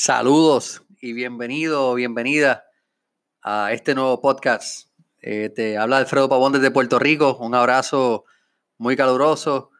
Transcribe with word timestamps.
Saludos 0.00 0.84
y 1.00 1.12
bienvenido, 1.12 1.92
bienvenida 1.94 2.66
a 3.42 3.72
este 3.72 3.96
nuevo 3.96 4.20
podcast. 4.20 4.90
Eh, 5.20 5.48
te 5.48 5.76
habla 5.76 5.96
Alfredo 5.96 6.28
Pavón 6.28 6.52
desde 6.52 6.70
Puerto 6.70 7.00
Rico. 7.00 7.36
Un 7.38 7.56
abrazo 7.56 8.24
muy 8.76 8.96
caluroso. 8.96 9.72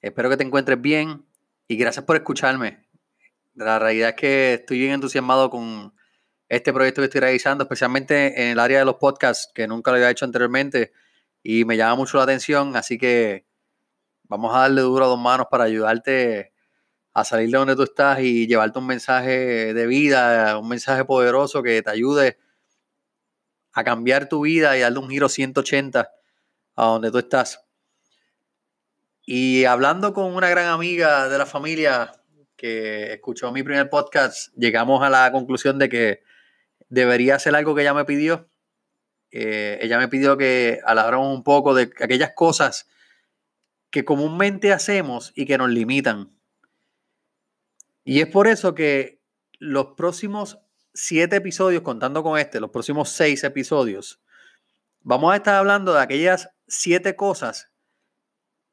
Espero 0.00 0.30
que 0.30 0.36
te 0.36 0.44
encuentres 0.44 0.80
bien 0.80 1.26
y 1.66 1.76
gracias 1.76 2.04
por 2.04 2.14
escucharme. 2.14 2.86
La 3.56 3.80
realidad 3.80 4.10
es 4.10 4.14
que 4.14 4.54
estoy 4.54 4.78
bien 4.78 4.92
entusiasmado 4.92 5.50
con 5.50 5.92
este 6.48 6.72
proyecto 6.72 7.00
que 7.00 7.06
estoy 7.06 7.22
realizando, 7.22 7.64
especialmente 7.64 8.44
en 8.44 8.50
el 8.50 8.60
área 8.60 8.78
de 8.78 8.84
los 8.84 8.94
podcasts, 8.94 9.50
que 9.52 9.66
nunca 9.66 9.90
lo 9.90 9.96
había 9.96 10.10
hecho 10.10 10.24
anteriormente 10.24 10.92
y 11.42 11.64
me 11.64 11.76
llama 11.76 11.96
mucho 11.96 12.16
la 12.18 12.22
atención. 12.22 12.76
Así 12.76 12.96
que 12.96 13.44
vamos 14.22 14.54
a 14.54 14.60
darle 14.60 14.82
duro 14.82 15.04
a 15.06 15.08
dos 15.08 15.18
manos 15.18 15.48
para 15.50 15.64
ayudarte 15.64 16.53
a 17.14 17.24
salir 17.24 17.48
de 17.48 17.58
donde 17.58 17.76
tú 17.76 17.84
estás 17.84 18.18
y 18.20 18.48
llevarte 18.48 18.80
un 18.80 18.86
mensaje 18.86 19.72
de 19.72 19.86
vida, 19.86 20.58
un 20.58 20.68
mensaje 20.68 21.04
poderoso 21.04 21.62
que 21.62 21.80
te 21.80 21.90
ayude 21.90 22.38
a 23.72 23.84
cambiar 23.84 24.28
tu 24.28 24.42
vida 24.42 24.76
y 24.76 24.80
darle 24.80 24.98
un 24.98 25.08
giro 25.08 25.28
180 25.28 26.10
a 26.74 26.84
donde 26.84 27.12
tú 27.12 27.18
estás. 27.18 27.64
Y 29.24 29.64
hablando 29.64 30.12
con 30.12 30.34
una 30.34 30.48
gran 30.48 30.66
amiga 30.66 31.28
de 31.28 31.38
la 31.38 31.46
familia 31.46 32.12
que 32.56 33.12
escuchó 33.12 33.52
mi 33.52 33.62
primer 33.62 33.88
podcast, 33.88 34.52
llegamos 34.56 35.02
a 35.04 35.08
la 35.08 35.30
conclusión 35.30 35.78
de 35.78 35.88
que 35.88 36.22
debería 36.88 37.36
hacer 37.36 37.54
algo 37.54 37.76
que 37.76 37.82
ella 37.82 37.94
me 37.94 38.04
pidió. 38.04 38.48
Eh, 39.30 39.78
ella 39.80 39.98
me 39.98 40.08
pidió 40.08 40.36
que 40.36 40.80
habláramos 40.84 41.34
un 41.34 41.44
poco 41.44 41.74
de 41.74 41.90
aquellas 42.00 42.32
cosas 42.34 42.88
que 43.90 44.04
comúnmente 44.04 44.72
hacemos 44.72 45.32
y 45.36 45.46
que 45.46 45.58
nos 45.58 45.70
limitan 45.70 46.34
y 48.04 48.20
es 48.20 48.26
por 48.26 48.46
eso 48.46 48.74
que 48.74 49.20
los 49.58 49.94
próximos 49.96 50.58
siete 50.92 51.36
episodios, 51.36 51.82
contando 51.82 52.22
con 52.22 52.38
este, 52.38 52.60
los 52.60 52.70
próximos 52.70 53.08
seis 53.08 53.42
episodios, 53.44 54.22
vamos 55.00 55.32
a 55.32 55.36
estar 55.36 55.54
hablando 55.54 55.94
de 55.94 56.00
aquellas 56.00 56.50
siete 56.66 57.16
cosas 57.16 57.70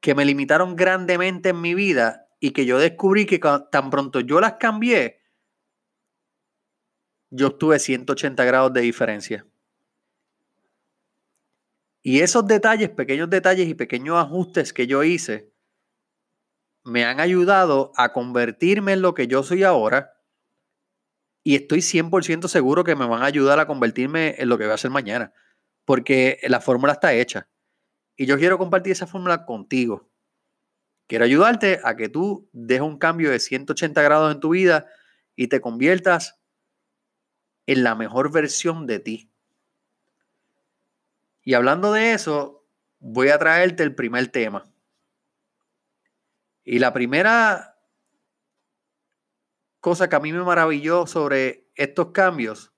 que 0.02 0.16
me 0.16 0.26
limitaron 0.26 0.76
grandemente 0.76 1.50
en 1.50 1.62
mi 1.62 1.74
vida 1.76 2.28
y 2.40 2.52
que 2.52 2.66
yo 2.66 2.80
descubrí 2.80 3.26
que 3.26 3.40
tan 3.72 3.90
pronto 3.90 4.20
yo 4.20 4.42
las 4.42 4.54
cambié, 4.54 5.22
yo 7.30 7.48
obtuve 7.48 7.80
180 7.80 8.44
grados 8.44 8.74
de 8.74 8.82
diferencia. 8.82 9.46
Y 12.04 12.22
esos 12.22 12.46
detalles, 12.48 12.90
pequeños 12.90 13.30
detalles 13.30 13.70
y 13.70 13.76
pequeños 13.76 14.18
ajustes 14.18 14.74
que 14.74 14.88
yo 14.88 15.04
hice, 15.04 15.51
me 16.84 17.06
han 17.06 17.20
ayudado 17.20 17.92
a 17.96 18.14
convertirme 18.14 18.94
en 18.94 19.02
lo 19.02 19.14
que 19.14 19.28
yo 19.28 19.44
soy 19.44 19.64
ahora 19.64 20.14
y 21.44 21.56
estoy 21.56 21.80
100% 21.80 22.48
seguro 22.48 22.84
que 22.84 22.96
me 22.96 23.08
van 23.08 23.24
a 23.24 23.26
ayudar 23.26 23.60
a 23.60 23.68
convertirme 23.68 24.36
en 24.38 24.50
lo 24.50 24.58
que 24.58 24.66
voy 24.66 24.72
a 24.72 24.76
hacer 24.76 24.92
mañana, 24.92 25.34
porque 25.86 26.40
la 26.44 26.62
fórmula 26.62 26.94
está 26.94 27.14
hecha. 27.14 27.50
Y 28.16 28.26
yo 28.26 28.38
quiero 28.38 28.58
compartir 28.58 28.92
esa 28.92 29.08
fórmula 29.08 29.46
contigo. 29.46 30.10
Quiero 31.08 31.26
ayudarte 31.26 31.80
a 31.84 31.96
que 31.96 32.10
tú 32.10 32.48
des 32.54 32.82
un 32.82 32.98
cambio 32.98 33.32
de 33.32 33.40
180 33.40 34.02
grados 34.02 34.32
en 34.34 34.40
tu 34.40 34.50
vida 34.50 34.86
y 35.36 35.48
te 35.48 35.60
conviertas 35.60 36.40
en 37.66 37.84
la 37.84 37.96
mejor 37.96 38.32
versión 38.32 38.86
de 38.86 39.00
ti. 39.00 39.32
Y 41.44 41.56
hablando 41.56 41.92
de 41.92 42.14
eso, 42.14 42.66
voy 43.00 43.30
a 43.30 43.40
traerte 43.40 43.82
el 43.84 43.96
primer 43.96 44.28
tema. 44.28 44.71
Y 46.64 46.80
la 46.80 46.94
primera 46.94 47.78
cosa 49.80 50.08
que 50.10 50.16
a 50.16 50.20
mí 50.20 50.32
me 50.32 50.44
maravilló 50.44 51.08
sobre 51.08 51.68
estos 51.76 52.12
cambios 52.12 52.72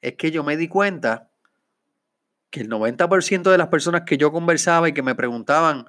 es 0.00 0.14
que 0.14 0.30
yo 0.30 0.44
me 0.44 0.56
di 0.56 0.68
cuenta 0.68 1.30
que 2.50 2.60
el 2.60 2.68
90% 2.68 3.50
de 3.50 3.58
las 3.58 3.68
personas 3.68 4.02
que 4.06 4.18
yo 4.18 4.30
conversaba 4.30 4.88
y 4.88 4.92
que 4.92 5.02
me 5.02 5.14
preguntaban, 5.14 5.86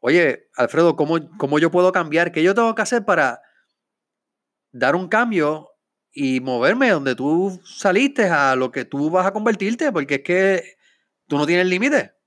oye, 0.00 0.48
Alfredo, 0.54 0.94
¿cómo, 0.96 1.18
¿cómo, 1.38 1.58
yo 1.58 1.70
puedo 1.70 1.90
cambiar? 1.92 2.32
¿Qué 2.32 2.42
yo 2.42 2.54
tengo 2.54 2.74
que 2.74 2.82
hacer 2.82 3.04
para 3.04 3.42
dar 4.72 4.94
un 4.94 5.08
cambio 5.08 5.70
y 6.12 6.40
moverme 6.40 6.90
donde 6.90 7.14
tú 7.14 7.60
saliste 7.64 8.28
a 8.28 8.56
lo 8.56 8.70
que 8.70 8.84
tú 8.84 9.10
vas 9.10 9.26
a 9.26 9.32
convertirte? 9.32 9.90
Porque 9.90 10.16
es 10.16 10.22
que 10.22 10.76
tú 11.26 11.36
no 11.36 11.46
tienes 11.46 11.66
límite 11.66 12.17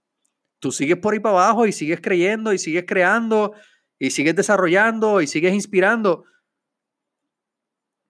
tú 0.61 0.71
sigues 0.71 0.97
por 0.97 1.13
ahí 1.13 1.19
para 1.19 1.35
abajo 1.35 1.65
y 1.65 1.73
sigues 1.73 1.99
creyendo 1.99 2.53
y 2.53 2.59
sigues 2.59 2.85
creando 2.87 3.53
y 3.99 4.11
sigues 4.11 4.35
desarrollando 4.35 5.19
y 5.19 5.27
sigues 5.27 5.53
inspirando. 5.53 6.23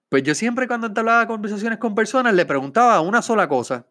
Pues 0.08 0.22
yo 0.22 0.34
siempre 0.34 0.68
cuando 0.68 0.86
entablaba 0.86 1.26
conversaciones 1.26 1.78
con 1.78 1.94
personas 1.94 2.34
le 2.34 2.46
preguntaba 2.46 3.00
una 3.00 3.22
sola 3.22 3.48
cosa. 3.48 3.88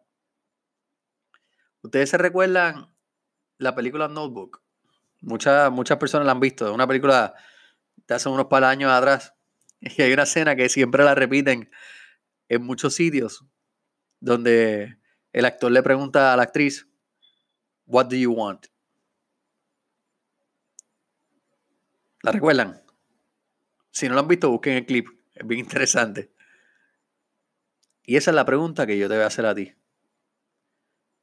Ustedes 1.82 2.12
se 2.12 2.18
recuerdan 2.18 2.96
la 3.58 3.76
película 3.76 4.08
Notebook. 4.08 4.62
Muchas, 5.22 5.72
muchas 5.72 5.98
personas 5.98 6.28
la 6.28 6.32
han 6.34 6.40
visto. 6.40 6.68
Es 6.68 6.72
una 6.72 6.88
película 6.88 7.34
de 8.08 8.16
hace 8.16 8.30
unos 8.30 8.46
par 8.46 8.64
años 8.64 8.92
atrás. 8.92 9.34
Y 9.84 10.00
hay 10.00 10.14
una 10.14 10.24
escena 10.24 10.56
que 10.56 10.70
siempre 10.70 11.04
la 11.04 11.16
repiten 11.16 11.72
en 12.50 12.64
muchos 12.64 12.94
sitios 12.94 13.44
donde 14.20 15.00
el 15.34 15.46
actor 15.46 15.72
le 15.72 15.82
pregunta 15.82 16.32
a 16.32 16.38
la 16.38 16.44
actriz, 16.44 16.88
What 17.92 18.08
do 18.08 18.16
you 18.16 18.32
want? 18.32 18.68
¿La 22.24 22.32
recuerdan? 22.32 22.82
Si 23.92 24.08
no 24.08 24.14
lo 24.14 24.22
han 24.22 24.30
visto, 24.30 24.50
busquen 24.50 24.76
el 24.76 24.86
clip. 24.86 25.08
Es 25.36 25.46
bien 25.46 25.60
interesante. 25.60 26.32
Y 28.06 28.16
esa 28.16 28.32
es 28.32 28.36
la 28.36 28.46
pregunta 28.46 28.88
que 28.88 28.98
yo 28.98 29.10
te 29.10 29.16
voy 29.16 29.24
a 29.26 29.28
hacer 29.28 29.46
a 29.46 29.54
ti. 29.54 29.74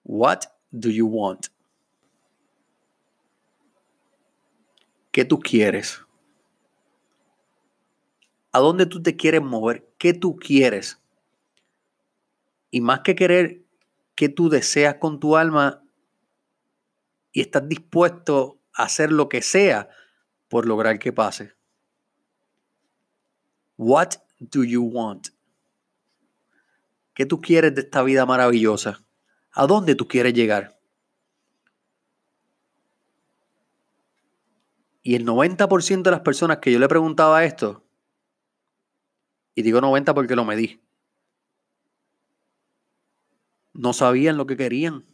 What 0.04 0.40
do 0.70 0.90
you 0.90 1.06
want? 1.06 1.46
¿Qué 5.10 5.24
tú 5.24 5.38
quieres? 5.38 6.04
¿A 8.52 8.58
dónde 8.58 8.84
tú 8.84 9.02
te 9.02 9.16
quieres 9.16 9.40
mover? 9.40 9.88
¿Qué 9.96 10.12
tú 10.12 10.36
quieres? 10.36 11.00
Y 12.70 12.82
más 12.82 13.00
que 13.00 13.14
querer, 13.14 13.62
¿qué 14.14 14.28
tú 14.28 14.50
deseas 14.50 14.96
con 14.96 15.18
tu 15.18 15.34
alma? 15.34 15.82
Y 17.32 17.40
estás 17.40 17.68
dispuesto 17.68 18.60
a 18.72 18.84
hacer 18.84 19.12
lo 19.12 19.28
que 19.28 19.42
sea 19.42 19.88
por 20.48 20.66
lograr 20.66 20.98
que 20.98 21.12
pase. 21.12 21.54
What 23.76 24.14
do 24.38 24.64
you 24.64 24.82
want? 24.82 25.28
¿Qué 27.14 27.26
tú 27.26 27.40
quieres 27.40 27.74
de 27.74 27.82
esta 27.82 28.02
vida 28.02 28.24
maravillosa? 28.26 29.04
¿A 29.52 29.66
dónde 29.66 29.94
tú 29.94 30.06
quieres 30.06 30.34
llegar? 30.34 30.78
Y 35.02 35.14
el 35.14 35.24
90% 35.24 36.02
de 36.02 36.10
las 36.10 36.20
personas 36.20 36.58
que 36.58 36.70
yo 36.70 36.78
le 36.78 36.88
preguntaba 36.88 37.44
esto, 37.44 37.84
y 39.54 39.62
digo 39.62 39.80
90 39.80 40.14
porque 40.14 40.36
lo 40.36 40.44
medí, 40.44 40.80
no 43.72 43.92
sabían 43.92 44.36
lo 44.36 44.46
que 44.46 44.56
querían. 44.56 45.04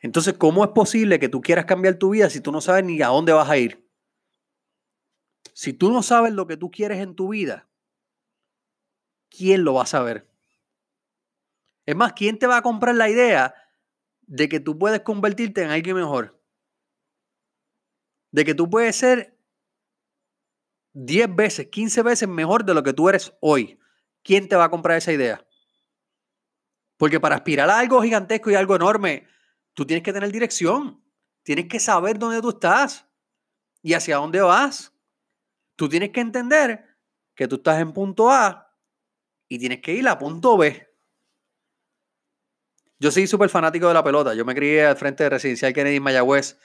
Entonces, 0.00 0.34
¿cómo 0.34 0.64
es 0.64 0.70
posible 0.70 1.18
que 1.18 1.28
tú 1.28 1.40
quieras 1.40 1.64
cambiar 1.64 1.96
tu 1.96 2.10
vida 2.10 2.30
si 2.30 2.40
tú 2.40 2.52
no 2.52 2.60
sabes 2.60 2.84
ni 2.84 3.02
a 3.02 3.08
dónde 3.08 3.32
vas 3.32 3.48
a 3.48 3.58
ir? 3.58 3.88
Si 5.54 5.72
tú 5.72 5.90
no 5.90 6.02
sabes 6.02 6.32
lo 6.32 6.46
que 6.46 6.56
tú 6.56 6.70
quieres 6.70 6.98
en 6.98 7.16
tu 7.16 7.28
vida, 7.28 7.68
¿quién 9.28 9.64
lo 9.64 9.74
va 9.74 9.82
a 9.82 9.86
saber? 9.86 10.28
Es 11.84 11.96
más, 11.96 12.12
¿quién 12.12 12.38
te 12.38 12.46
va 12.46 12.58
a 12.58 12.62
comprar 12.62 12.94
la 12.94 13.10
idea 13.10 13.54
de 14.22 14.48
que 14.48 14.60
tú 14.60 14.78
puedes 14.78 15.00
convertirte 15.00 15.62
en 15.62 15.70
alguien 15.70 15.96
mejor? 15.96 16.40
De 18.30 18.44
que 18.44 18.54
tú 18.54 18.70
puedes 18.70 18.94
ser 18.94 19.36
10 20.92 21.34
veces, 21.34 21.68
15 21.68 22.02
veces 22.02 22.28
mejor 22.28 22.64
de 22.64 22.74
lo 22.74 22.82
que 22.82 22.92
tú 22.92 23.08
eres 23.08 23.32
hoy. 23.40 23.78
¿Quién 24.22 24.48
te 24.48 24.56
va 24.56 24.64
a 24.64 24.70
comprar 24.70 24.98
esa 24.98 25.12
idea? 25.12 25.44
Porque 26.98 27.20
para 27.20 27.36
aspirar 27.36 27.70
a 27.70 27.78
algo 27.78 28.02
gigantesco 28.02 28.50
y 28.50 28.54
algo 28.54 28.76
enorme, 28.76 29.26
Tú 29.78 29.86
tienes 29.86 30.02
que 30.02 30.12
tener 30.12 30.32
dirección. 30.32 31.00
Tienes 31.44 31.68
que 31.68 31.78
saber 31.78 32.18
dónde 32.18 32.42
tú 32.42 32.48
estás 32.48 33.06
y 33.80 33.94
hacia 33.94 34.16
dónde 34.16 34.40
vas. 34.40 34.92
Tú 35.76 35.88
tienes 35.88 36.10
que 36.10 36.18
entender 36.18 36.84
que 37.36 37.46
tú 37.46 37.54
estás 37.54 37.80
en 37.80 37.92
punto 37.92 38.28
A 38.28 38.76
y 39.46 39.56
tienes 39.56 39.80
que 39.80 39.92
ir 39.92 40.08
a 40.08 40.18
punto 40.18 40.58
B. 40.58 40.84
Yo 42.98 43.12
soy 43.12 43.28
súper 43.28 43.50
fanático 43.50 43.86
de 43.86 43.94
la 43.94 44.02
pelota. 44.02 44.34
Yo 44.34 44.44
me 44.44 44.52
crié 44.52 44.84
al 44.84 44.96
frente 44.96 45.22
de 45.22 45.30
Residencial 45.30 45.72
Kennedy 45.72 45.98
en 45.98 46.02
Mayagüez. 46.02 46.58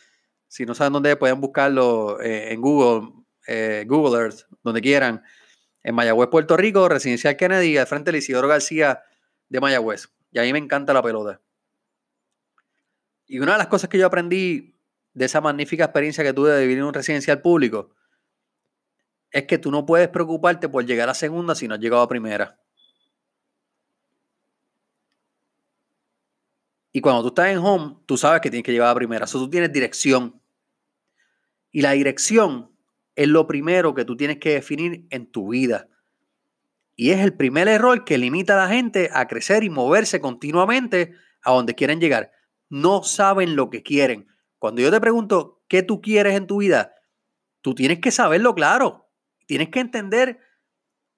Si 0.47 0.65
no 0.65 0.73
saben 0.73 0.93
dónde, 0.93 1.15
pueden 1.15 1.39
buscarlo 1.39 2.19
eh, 2.19 2.51
en 2.51 2.61
Google, 2.61 3.11
eh, 3.45 3.85
Google 3.87 4.23
Earth, 4.23 4.47
donde 4.63 4.81
quieran. 4.81 5.21
En 5.83 5.93
Mayagüez, 5.93 6.29
Puerto 6.29 6.57
Rico, 6.57 6.89
Residencial 6.89 7.37
Kennedy, 7.37 7.77
al 7.77 7.85
frente 7.85 8.11
de 8.11 8.17
Isidoro 8.17 8.47
García 8.47 9.03
de 9.49 9.61
Mayagüez. 9.61 10.09
Y 10.31 10.39
a 10.39 10.41
mí 10.41 10.51
me 10.51 10.57
encanta 10.57 10.93
la 10.93 11.03
pelota. 11.03 11.39
Y 13.33 13.39
una 13.39 13.53
de 13.53 13.57
las 13.57 13.65
cosas 13.65 13.89
que 13.89 13.97
yo 13.97 14.05
aprendí 14.05 14.75
de 15.15 15.25
esa 15.25 15.41
magnífica 15.41 15.85
experiencia 15.85 16.23
que 16.23 16.33
tuve 16.33 16.51
de 16.51 16.61
vivir 16.61 16.77
en 16.77 16.83
un 16.83 16.93
residencial 16.93 17.41
público 17.41 17.89
es 19.31 19.45
que 19.45 19.57
tú 19.57 19.71
no 19.71 19.87
puedes 19.87 20.07
preocuparte 20.09 20.69
por 20.69 20.85
llegar 20.85 21.09
a 21.09 21.15
segunda 21.15 21.55
si 21.55 21.67
no 21.67 21.73
has 21.73 21.79
llegado 21.79 22.03
a 22.03 22.07
primera. 22.07 22.59
Y 26.91 27.01
cuando 27.01 27.23
tú 27.23 27.29
estás 27.29 27.47
en 27.47 27.57
home, 27.57 27.95
tú 28.05 28.17
sabes 28.17 28.39
que 28.39 28.51
tienes 28.51 28.65
que 28.65 28.71
llegar 28.71 28.89
a 28.89 28.93
primera. 28.93 29.25
Eso 29.25 29.39
tú 29.39 29.49
tienes 29.49 29.73
dirección. 29.73 30.39
Y 31.71 31.81
la 31.81 31.93
dirección 31.93 32.69
es 33.15 33.29
lo 33.29 33.47
primero 33.47 33.95
que 33.95 34.05
tú 34.05 34.15
tienes 34.15 34.37
que 34.37 34.51
definir 34.51 35.07
en 35.09 35.25
tu 35.25 35.47
vida. 35.47 35.87
Y 36.95 37.09
es 37.09 37.19
el 37.21 37.33
primer 37.33 37.67
error 37.67 38.05
que 38.05 38.19
limita 38.19 38.53
a 38.53 38.67
la 38.67 38.71
gente 38.71 39.09
a 39.11 39.27
crecer 39.27 39.63
y 39.63 39.71
moverse 39.71 40.21
continuamente 40.21 41.15
a 41.41 41.51
donde 41.51 41.73
quieren 41.73 41.99
llegar. 41.99 42.31
No 42.73 43.03
saben 43.03 43.55
lo 43.55 43.69
que 43.69 43.83
quieren. 43.83 44.25
Cuando 44.57 44.81
yo 44.81 44.89
te 44.89 44.99
pregunto 44.99 45.61
qué 45.67 45.83
tú 45.83 46.01
quieres 46.01 46.33
en 46.33 46.47
tu 46.47 46.57
vida, 46.57 46.95
tú 47.61 47.75
tienes 47.75 47.99
que 47.99 48.09
saberlo 48.09 48.55
claro. 48.55 49.11
Tienes 49.45 49.69
que 49.69 49.79
entender 49.79 50.39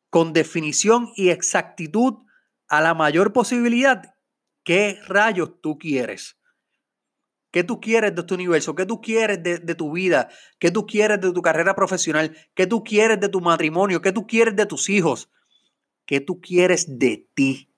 con 0.09 0.33
definición 0.33 1.13
y 1.15 1.29
exactitud 1.29 2.15
a 2.67 2.81
la 2.81 2.93
mayor 2.93 3.31
posibilidad 3.31 4.15
qué 4.65 4.99
rayos 5.07 5.61
tú 5.61 5.77
quieres. 5.77 6.37
¿Qué 7.51 7.63
tú 7.63 7.79
quieres 7.79 8.13
de 8.13 8.23
tu 8.23 8.35
universo? 8.35 8.75
¿Qué 8.75 8.85
tú 8.85 8.99
quieres 8.99 9.41
de, 9.41 9.75
tu 9.75 9.93
vida? 9.93 10.27
¿Qué 10.59 10.71
tú 10.71 10.85
quieres 10.85 11.21
de 11.21 11.31
tu 11.31 11.41
carrera 11.41 11.73
profesional? 11.73 12.35
¿Qué 12.53 12.67
tú 12.67 12.83
quieres 12.83 13.17
de 13.17 13.29
tu 13.29 13.39
matrimonio? 13.39 14.01
¿Qué 14.01 14.11
tú 14.11 14.27
quieres 14.27 14.57
de 14.57 14.65
tus 14.65 14.89
hijos? 14.89 15.31
¿Qué 16.05 16.19
tú 16.19 16.41
quieres 16.41 16.99
de 16.99 17.29
ti? 17.33 17.69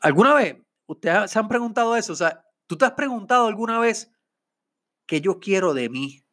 ¿Alguna 0.00 0.32
vez 0.32 0.65
ustedes 0.86 1.30
se 1.30 1.38
han 1.38 1.48
preguntado 1.48 1.96
eso? 1.96 2.12
O 2.12 2.16
sea, 2.16 2.44
¿tú 2.66 2.76
te 2.76 2.84
has 2.84 2.92
preguntado 2.92 3.46
alguna 3.46 3.78
vez 3.78 4.12
qué 5.06 5.20
yo 5.20 5.38
quiero 5.38 5.74
de 5.74 5.88
mí? 5.88 6.24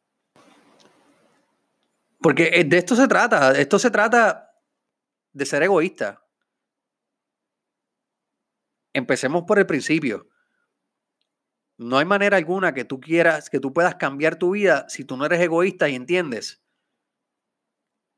Porque 2.20 2.50
eh, 2.54 2.64
de 2.64 2.78
esto 2.78 2.96
se 2.96 3.06
trata. 3.06 3.52
Esto 3.52 3.78
se 3.78 3.90
trata 3.90 4.50
de 5.32 5.46
ser 5.46 5.62
egoísta. 5.62 6.24
Empecemos 8.94 9.44
por 9.46 9.58
el 9.58 9.66
principio. 9.66 10.28
No 11.76 11.98
hay 11.98 12.04
manera 12.04 12.36
alguna 12.36 12.72
que 12.72 12.84
tú 12.84 13.00
quieras, 13.00 13.50
que 13.50 13.58
tú 13.58 13.72
puedas 13.72 13.96
cambiar 13.96 14.36
tu 14.36 14.52
vida 14.52 14.86
si 14.88 15.04
tú 15.04 15.16
no 15.16 15.26
eres 15.26 15.40
egoísta 15.40 15.88
y 15.88 15.96
entiendes 15.96 16.64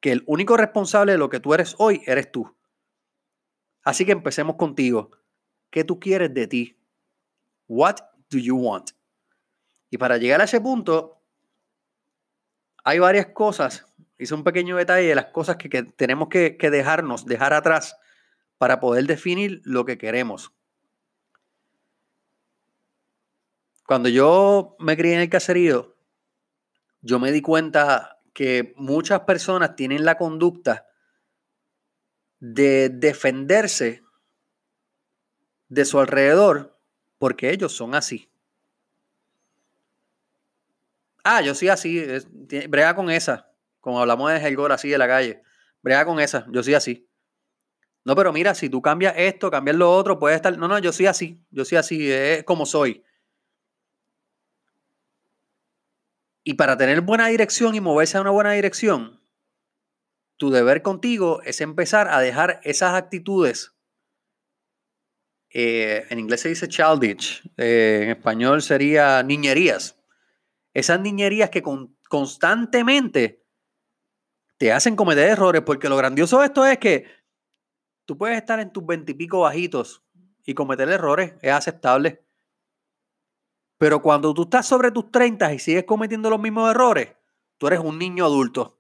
que 0.00 0.12
el 0.12 0.22
único 0.26 0.56
responsable 0.56 1.12
de 1.12 1.18
lo 1.18 1.30
que 1.30 1.40
tú 1.40 1.54
eres 1.54 1.74
hoy 1.78 2.02
eres 2.06 2.30
tú. 2.30 2.56
Así 3.82 4.04
que 4.04 4.12
empecemos 4.12 4.56
contigo. 4.56 5.10
¿Qué 5.76 5.84
tú 5.84 6.00
quieres 6.00 6.32
de 6.32 6.46
ti? 6.46 6.74
What 7.68 7.96
do 8.30 8.38
you 8.38 8.56
want? 8.56 8.92
Y 9.90 9.98
para 9.98 10.16
llegar 10.16 10.40
a 10.40 10.44
ese 10.44 10.58
punto, 10.58 11.20
hay 12.82 12.98
varias 12.98 13.26
cosas. 13.26 13.84
Hice 14.18 14.32
un 14.32 14.42
pequeño 14.42 14.78
detalle 14.78 15.08
de 15.08 15.14
las 15.14 15.26
cosas 15.26 15.56
que, 15.56 15.68
que 15.68 15.82
tenemos 15.82 16.30
que, 16.30 16.56
que 16.56 16.70
dejarnos, 16.70 17.26
dejar 17.26 17.52
atrás 17.52 17.98
para 18.56 18.80
poder 18.80 19.04
definir 19.04 19.60
lo 19.64 19.84
que 19.84 19.98
queremos. 19.98 20.50
Cuando 23.86 24.08
yo 24.08 24.76
me 24.78 24.96
crié 24.96 25.16
en 25.16 25.20
el 25.20 25.28
caserío, 25.28 25.94
yo 27.02 27.18
me 27.18 27.32
di 27.32 27.42
cuenta 27.42 28.22
que 28.32 28.72
muchas 28.78 29.20
personas 29.20 29.76
tienen 29.76 30.06
la 30.06 30.16
conducta 30.16 30.86
de 32.40 32.88
defenderse 32.88 34.05
de 35.68 35.84
su 35.84 35.98
alrededor 35.98 36.78
porque 37.18 37.50
ellos 37.50 37.72
son 37.72 37.94
así. 37.94 38.30
Ah, 41.24 41.40
yo 41.42 41.54
sí 41.54 41.68
así, 41.68 42.04
brega 42.68 42.94
con 42.94 43.10
esa, 43.10 43.50
como 43.80 44.00
hablamos 44.00 44.30
de 44.30 44.38
Helgor 44.38 44.70
así 44.70 44.88
de 44.88 44.98
la 44.98 45.08
calle, 45.08 45.42
brega 45.82 46.04
con 46.04 46.20
esa, 46.20 46.46
yo 46.52 46.62
sí 46.62 46.72
así. 46.74 47.08
No, 48.04 48.14
pero 48.14 48.32
mira, 48.32 48.54
si 48.54 48.68
tú 48.68 48.80
cambias 48.80 49.14
esto, 49.16 49.50
cambias 49.50 49.76
lo 49.76 49.92
otro, 49.92 50.20
puede 50.20 50.36
estar, 50.36 50.56
no, 50.56 50.68
no, 50.68 50.78
yo 50.78 50.92
sí 50.92 51.06
así, 51.06 51.40
yo 51.50 51.64
sí 51.64 51.74
así, 51.74 52.12
es 52.12 52.44
como 52.44 52.64
soy. 52.64 53.02
Y 56.44 56.54
para 56.54 56.76
tener 56.76 57.00
buena 57.00 57.26
dirección 57.26 57.74
y 57.74 57.80
moverse 57.80 58.16
a 58.16 58.20
una 58.20 58.30
buena 58.30 58.52
dirección, 58.52 59.20
tu 60.36 60.50
deber 60.50 60.82
contigo 60.82 61.42
es 61.42 61.60
empezar 61.60 62.06
a 62.08 62.20
dejar 62.20 62.60
esas 62.62 62.94
actitudes. 62.94 63.75
Eh, 65.58 66.06
en 66.10 66.18
inglés 66.18 66.42
se 66.42 66.50
dice 66.50 66.68
childish, 66.68 67.42
eh, 67.56 68.00
en 68.02 68.10
español 68.10 68.60
sería 68.60 69.22
niñerías. 69.22 69.98
Esas 70.74 71.00
niñerías 71.00 71.48
que 71.48 71.62
constantemente 72.10 73.42
te 74.58 74.70
hacen 74.70 74.96
cometer 74.96 75.30
errores, 75.30 75.62
porque 75.62 75.88
lo 75.88 75.96
grandioso 75.96 76.40
de 76.40 76.44
esto 76.44 76.66
es 76.66 76.76
que 76.76 77.06
tú 78.04 78.18
puedes 78.18 78.36
estar 78.36 78.60
en 78.60 78.70
tus 78.70 78.84
veintipico 78.84 79.40
bajitos 79.40 80.04
y 80.44 80.52
cometer 80.52 80.90
errores, 80.90 81.32
es 81.40 81.52
aceptable. 81.52 82.22
Pero 83.78 84.02
cuando 84.02 84.34
tú 84.34 84.42
estás 84.42 84.66
sobre 84.68 84.90
tus 84.90 85.10
30 85.10 85.54
y 85.54 85.58
sigues 85.58 85.84
cometiendo 85.84 86.28
los 86.28 86.38
mismos 86.38 86.70
errores, 86.70 87.14
tú 87.56 87.68
eres 87.68 87.80
un 87.80 87.98
niño 87.98 88.26
adulto. 88.26 88.78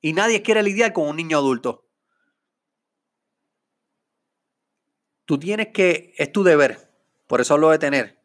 Y 0.00 0.12
nadie 0.12 0.42
quiere 0.42 0.64
lidiar 0.64 0.92
con 0.92 1.06
un 1.06 1.14
niño 1.14 1.38
adulto. 1.38 1.88
Tú 5.30 5.38
tienes 5.38 5.68
que, 5.68 6.12
es 6.16 6.32
tu 6.32 6.42
deber, 6.42 6.90
por 7.28 7.40
eso 7.40 7.54
hablo 7.54 7.70
de 7.70 7.78
tener, 7.78 8.18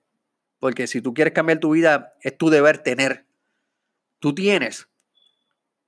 porque 0.58 0.88
si 0.88 1.02
tú 1.02 1.14
quieres 1.14 1.36
cambiar 1.36 1.60
tu 1.60 1.70
vida, 1.70 2.16
es 2.22 2.36
tu 2.36 2.50
deber 2.50 2.80
tener. 2.80 3.28
Tú 4.18 4.34
tienes 4.34 4.90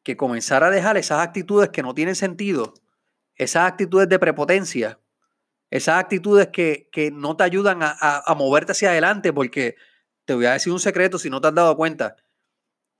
que 0.04 0.16
comenzar 0.16 0.64
a 0.64 0.70
dejar 0.70 0.96
esas 0.96 1.22
actitudes 1.22 1.70
que 1.70 1.82
no 1.82 1.96
tienen 1.96 2.14
sentido, 2.14 2.76
esas 3.34 3.68
actitudes 3.68 4.08
de 4.10 4.20
prepotencia, 4.20 5.00
esas 5.72 5.98
actitudes 5.98 6.50
que, 6.50 7.12
no 7.16 7.36
te 7.36 7.46
ayudan 7.46 7.82
a, 7.82 7.96
a 8.00 8.36
moverte 8.36 8.74
hacia 8.74 8.92
adelante, 8.92 9.34
porque 9.34 9.76
te 10.24 10.36
voy 10.36 10.46
a 10.46 10.54
decir 10.54 10.72
un 10.72 10.80
secreto 10.80 11.18
si 11.18 11.32
no 11.32 11.42
te 11.42 11.48
has 11.48 11.56
dado 11.56 11.76
cuenta. 11.76 12.16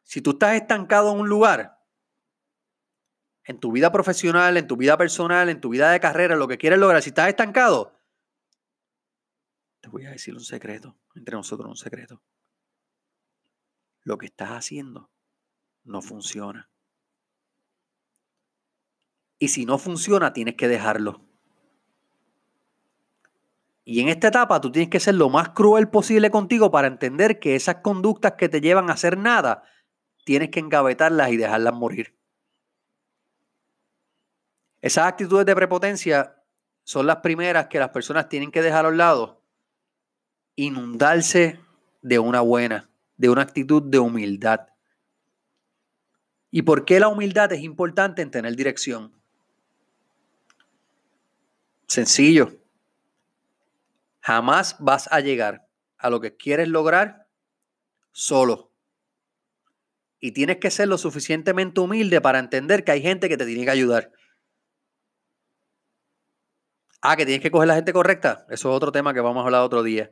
Si 0.02 0.22
tú 0.22 0.32
estás 0.32 0.56
estancado 0.56 1.14
en 1.14 1.20
un 1.20 1.30
lugar, 1.30 1.78
en 3.44 3.60
tu 3.60 3.72
vida 3.72 3.92
profesional, 3.92 4.58
en 4.58 4.66
tu 4.66 4.76
vida 4.76 4.98
personal, 4.98 5.50
en 5.50 5.62
tu 5.62 5.70
vida 5.70 5.92
de 5.92 6.00
carrera, 6.00 6.36
lo 6.36 6.48
que 6.48 6.58
quieres 6.58 6.80
lograr, 6.80 7.04
si 7.04 7.10
estás 7.10 7.28
estancado, 7.28 7.94
voy 9.90 10.06
a 10.06 10.12
decir 10.12 10.34
un 10.34 10.44
secreto, 10.44 10.98
entre 11.16 11.36
nosotros 11.36 11.70
un 11.70 11.78
secreto. 11.78 12.22
Lo 14.04 14.18
que 14.18 14.28
estás 14.28 14.52
haciendo 14.52 15.10
no 15.84 16.02
funciona. 16.02 16.70
Y 19.40 19.50
si 19.50 19.66
no 19.66 19.78
funciona, 19.78 20.34
tienes 20.34 20.56
que 20.56 20.68
dejarlo. 20.68 21.22
Y 23.84 24.02
en 24.02 24.10
esta 24.10 24.28
etapa 24.28 24.60
tú 24.60 24.72
tienes 24.72 24.90
que 24.90 25.00
ser 25.00 25.16
lo 25.16 25.30
más 25.30 25.50
cruel 25.50 25.90
posible 25.90 26.30
contigo 26.30 26.72
para 26.72 26.88
entender 26.88 27.40
que 27.40 27.56
esas 27.56 27.78
conductas 27.78 28.34
que 28.34 28.50
te 28.50 28.60
llevan 28.60 28.90
a 28.90 28.94
hacer 28.94 29.18
nada, 29.18 29.64
tienes 30.26 30.50
que 30.50 30.60
engavetarlas 30.60 31.32
y 31.32 31.38
dejarlas 31.38 31.74
morir. 31.74 32.18
Esas 34.82 35.06
actitudes 35.06 35.46
de 35.46 35.56
prepotencia 35.56 36.44
son 36.84 37.08
las 37.08 37.18
primeras 37.18 37.68
que 37.68 37.80
las 37.80 37.90
personas 37.90 38.30
tienen 38.30 38.52
que 38.52 38.62
dejar 38.62 38.86
a 38.86 38.90
un 38.90 38.98
lado. 38.98 39.37
Inundarse 40.60 41.62
de 42.02 42.20
una 42.20 42.42
buena, 42.42 42.90
de 43.16 43.30
una 43.30 43.44
actitud 43.44 43.82
de 43.82 44.00
humildad. 44.00 44.68
¿Y 46.52 46.64
por 46.64 46.84
qué 46.84 47.00
la 47.00 47.08
humildad 47.08 47.54
es 47.54 47.62
importante 47.62 48.22
en 48.22 48.32
tener 48.32 48.56
dirección? 48.56 49.14
Sencillo. 51.88 52.52
Jamás 54.20 54.76
vas 54.80 55.08
a 55.12 55.20
llegar 55.20 55.68
a 55.98 56.10
lo 56.10 56.20
que 56.20 56.36
quieres 56.36 56.68
lograr 56.68 57.28
solo. 58.12 58.72
Y 60.20 60.32
tienes 60.32 60.58
que 60.58 60.72
ser 60.72 60.88
lo 60.88 60.98
suficientemente 60.98 61.80
humilde 61.80 62.20
para 62.20 62.40
entender 62.40 62.84
que 62.84 62.92
hay 62.92 63.02
gente 63.02 63.30
que 63.30 63.38
te 63.38 63.46
tiene 63.46 63.64
que 63.64 63.72
ayudar. 63.72 64.12
Ah, 67.02 67.16
que 67.16 67.26
tienes 67.26 67.44
que 67.44 67.52
coger 67.52 67.68
la 67.68 67.76
gente 67.76 67.94
correcta. 67.94 68.46
Eso 68.50 68.70
es 68.70 68.76
otro 68.76 68.92
tema 68.92 69.14
que 69.14 69.22
vamos 69.22 69.44
a 69.44 69.46
hablar 69.46 69.62
otro 69.62 69.84
día. 69.84 70.12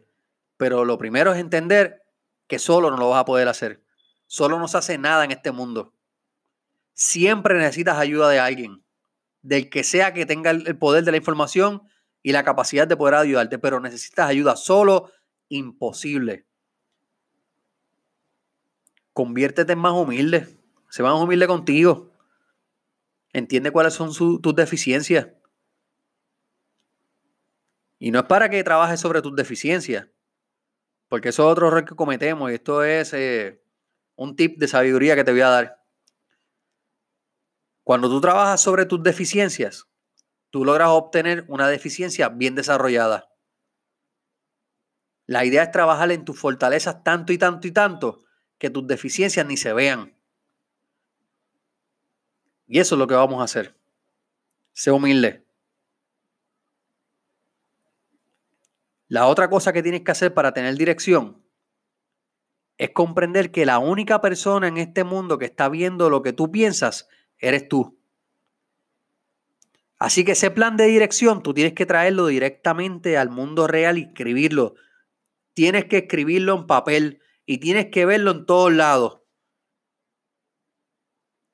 Pero 0.57 0.85
lo 0.85 0.97
primero 0.97 1.33
es 1.33 1.39
entender 1.39 2.03
que 2.47 2.59
solo 2.59 2.91
no 2.91 2.97
lo 2.97 3.09
vas 3.09 3.21
a 3.21 3.25
poder 3.25 3.47
hacer. 3.47 3.83
Solo 4.27 4.59
no 4.59 4.67
se 4.67 4.77
hace 4.77 4.97
nada 4.97 5.23
en 5.23 5.31
este 5.31 5.51
mundo. 5.51 5.93
Siempre 6.93 7.57
necesitas 7.57 7.97
ayuda 7.97 8.29
de 8.29 8.39
alguien. 8.39 8.83
Del 9.41 9.69
que 9.69 9.83
sea 9.83 10.13
que 10.13 10.25
tenga 10.25 10.51
el 10.51 10.77
poder 10.77 11.03
de 11.03 11.11
la 11.11 11.17
información 11.17 11.83
y 12.23 12.31
la 12.31 12.43
capacidad 12.43 12.87
de 12.87 12.97
poder 12.97 13.13
ayudarte, 13.13 13.59
pero 13.59 13.79
necesitas 13.79 14.27
ayuda 14.27 14.55
solo, 14.55 15.11
imposible. 15.47 16.47
Conviértete 19.13 19.73
en 19.73 19.79
más 19.79 19.93
humilde, 19.93 20.57
sé 20.89 21.03
más 21.03 21.13
humilde 21.21 21.45
contigo. 21.45 22.11
Entiende 23.31 23.69
cuáles 23.69 23.93
son 23.93 24.11
tus 24.11 24.55
deficiencias. 24.55 25.27
Y 27.99 28.09
no 28.09 28.19
es 28.19 28.25
para 28.25 28.49
que 28.49 28.63
trabajes 28.63 28.99
sobre 28.99 29.21
tus 29.21 29.35
deficiencias, 29.35 30.07
porque 31.15 31.29
eso 31.29 31.43
es 31.43 31.51
otro 31.53 31.69
error 31.69 31.85
que 31.85 31.95
cometemos 31.95 32.51
y 32.51 32.55
esto 32.55 32.83
es 32.83 33.13
eh, 33.13 33.63
un 34.17 34.35
tip 34.35 34.59
de 34.59 34.67
sabiduría 34.67 35.15
que 35.15 35.23
te 35.23 35.31
voy 35.31 35.39
a 35.39 35.47
dar. 35.47 35.81
Cuando 37.85 38.09
tú 38.09 38.19
trabajas 38.19 38.59
sobre 38.59 38.85
tus 38.85 39.01
deficiencias, 39.01 39.87
tú 40.49 40.65
logras 40.65 40.89
obtener 40.89 41.45
una 41.47 41.69
deficiencia 41.69 42.27
bien 42.27 42.53
desarrollada. 42.53 43.29
La 45.25 45.45
idea 45.45 45.63
es 45.63 45.71
trabajar 45.71 46.11
en 46.11 46.25
tus 46.25 46.37
fortalezas 46.37 47.01
tanto 47.01 47.31
y 47.31 47.37
tanto 47.37 47.65
y 47.65 47.71
tanto 47.71 48.25
que 48.57 48.69
tus 48.69 48.85
deficiencias 48.85 49.45
ni 49.45 49.55
se 49.55 49.71
vean. 49.71 50.17
Y 52.67 52.79
eso 52.79 52.95
es 52.95 52.99
lo 52.99 53.07
que 53.07 53.15
vamos 53.15 53.39
a 53.39 53.45
hacer. 53.45 53.79
Sé 54.73 54.91
humilde. 54.91 55.44
La 59.07 59.27
otra 59.27 59.49
cosa 59.49 59.71
que 59.71 59.83
tienes 59.83 60.01
que 60.01 60.11
hacer 60.11 60.33
para 60.33 60.53
tener 60.53 60.75
dirección 60.75 61.43
es 62.77 62.89
comprender 62.89 63.51
que 63.51 63.65
la 63.65 63.79
única 63.79 64.19
persona 64.19 64.67
en 64.67 64.77
este 64.77 65.03
mundo 65.03 65.37
que 65.37 65.45
está 65.45 65.69
viendo 65.69 66.09
lo 66.09 66.21
que 66.21 66.33
tú 66.33 66.51
piensas 66.51 67.07
eres 67.37 67.67
tú. 67.67 67.97
Así 69.97 70.25
que 70.25 70.33
ese 70.33 70.51
plan 70.51 70.75
de 70.75 70.85
dirección 70.85 71.41
tú 71.41 71.53
tienes 71.53 71.73
que 71.73 71.85
traerlo 71.85 72.27
directamente 72.27 73.17
al 73.17 73.29
mundo 73.29 73.67
real 73.67 73.97
y 73.97 74.03
escribirlo. 74.03 74.75
Tienes 75.53 75.85
que 75.85 75.99
escribirlo 75.99 76.55
en 76.55 76.67
papel 76.67 77.21
y 77.45 77.59
tienes 77.59 77.87
que 77.87 78.05
verlo 78.05 78.31
en 78.31 78.45
todos 78.45 78.73
lados. 78.73 79.21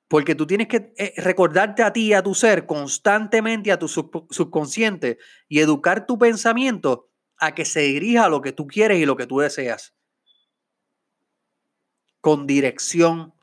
Porque 0.08 0.36
tú 0.36 0.48
tienes 0.48 0.68
que 0.68 0.92
eh, 0.98 1.14
recordarte 1.18 1.84
a 1.84 1.94
ti, 1.94 2.14
a 2.14 2.24
tu 2.24 2.34
ser, 2.34 2.66
constantemente, 2.66 3.72
a 3.72 3.80
tu 3.80 3.88
subconsciente 3.88 5.20
y 5.48 5.60
educar 5.60 6.08
tu 6.08 6.18
pensamiento 6.18 7.11
a 7.42 7.56
que 7.56 7.66
se 7.66 7.82
dirija 7.82 8.26
a 8.26 8.30
lo 8.30 8.40
que 8.42 8.54
tú 8.54 8.68
quieres 8.68 9.00
y 9.00 9.06
lo 9.06 9.18
que 9.18 9.26
tú 9.26 9.40
deseas. 9.40 9.96
Con 12.22 12.46
dirección. 12.46 13.34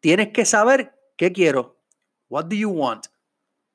Tienes 0.00 0.32
que 0.32 0.44
saber 0.44 0.98
qué 1.16 1.32
quiero. 1.32 1.80
What 2.28 2.46
do 2.46 2.56
you 2.56 2.68
want? 2.68 3.06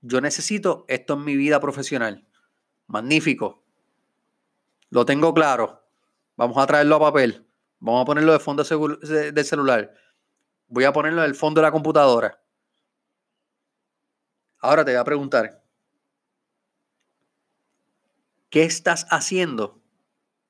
Yo 0.01 0.19
necesito 0.19 0.83
esto 0.89 1.13
en 1.13 1.23
mi 1.23 1.37
vida 1.37 1.61
profesional. 1.61 2.27
Magnífico. 2.87 3.63
Lo 4.89 5.05
tengo 5.05 5.33
claro. 5.33 5.81
Vamos 6.35 6.57
a 6.57 6.67
traerlo 6.67 6.97
a 6.97 6.99
papel. 6.99 7.47
Vamos 7.79 8.01
a 8.01 8.05
ponerlo 8.05 8.33
de 8.33 8.39
fondo 8.39 8.63
del 8.63 9.45
celular. 9.45 9.93
Voy 10.67 10.83
a 10.83 10.91
ponerlo 10.91 11.23
en 11.23 11.29
el 11.29 11.35
fondo 11.35 11.61
de 11.61 11.67
la 11.67 11.71
computadora. 11.71 12.43
Ahora 14.59 14.83
te 14.83 14.91
voy 14.91 14.99
a 14.99 15.03
preguntar. 15.05 15.60
¿Qué 18.51 18.63
estás 18.63 19.07
haciendo 19.09 19.81